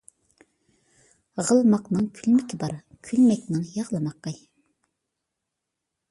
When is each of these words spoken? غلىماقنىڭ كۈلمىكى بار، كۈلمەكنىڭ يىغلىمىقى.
غلىماقنىڭ 1.49 2.07
كۈلمىكى 2.19 2.59
بار، 2.63 2.73
كۈلمەكنىڭ 3.09 3.67
يىغلىمىقى. 3.75 4.33